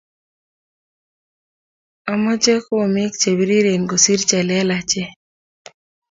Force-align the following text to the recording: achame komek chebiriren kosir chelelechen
achame 2.11 2.55
komek 2.67 3.13
chebiriren 3.21 3.83
kosir 3.89 4.19
chelelechen 4.29 5.09